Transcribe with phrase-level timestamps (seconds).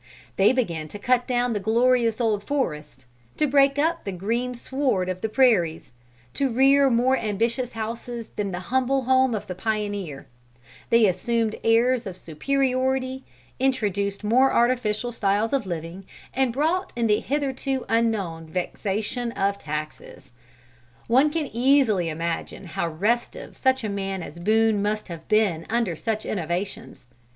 [0.35, 3.05] They began to cut down the glorious old forest,
[3.37, 5.93] to break up the green sward of the prairies,
[6.33, 10.25] to rear more ambitious houses than the humble home of the pioneer;
[10.89, 13.23] they assumed airs of superiority,
[13.59, 20.31] introduced more artificial styles of living, and brought in the hitherto unknown vexation of taxes.
[21.05, 25.95] One can easily imagine how restive such a man as Boone must have been under
[25.95, 27.05] such innovations.